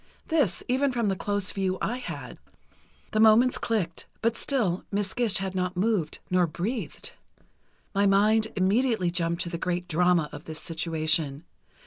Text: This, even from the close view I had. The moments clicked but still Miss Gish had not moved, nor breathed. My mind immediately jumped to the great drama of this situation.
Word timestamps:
This, 0.29 0.63
even 0.67 0.91
from 0.91 1.09
the 1.09 1.15
close 1.15 1.51
view 1.51 1.77
I 1.79 1.97
had. 1.97 2.39
The 3.11 3.19
moments 3.19 3.59
clicked 3.59 4.07
but 4.23 4.35
still 4.35 4.83
Miss 4.91 5.13
Gish 5.13 5.37
had 5.37 5.53
not 5.53 5.77
moved, 5.77 6.17
nor 6.31 6.47
breathed. 6.47 7.11
My 7.93 8.07
mind 8.07 8.47
immediately 8.55 9.11
jumped 9.11 9.43
to 9.43 9.49
the 9.49 9.59
great 9.59 9.87
drama 9.87 10.27
of 10.31 10.45
this 10.45 10.59
situation. 10.59 11.43